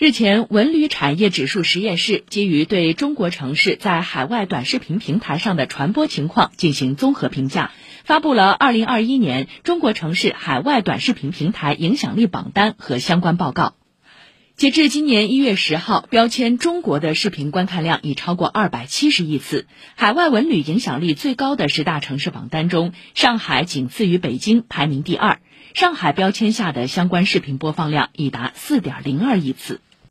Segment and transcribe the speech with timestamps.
[0.00, 7.70] 日前文旅产业指数实验室基于对中国城市在海外短视频平台上的传播情况进行综合评价
[8.04, 13.74] 发布了二零二一年中国城市海外短视频平台影响力榜单和相关报告。
[14.56, 25.40] 截至今年一月十号标签中国的视频观看量已超过二百七十亿次海外文旅影响力最高的十大城市榜单中上海仅次于北京排名第二
[25.74, 29.82] 上海标签下的相关视频播放量已达四点零二亿次。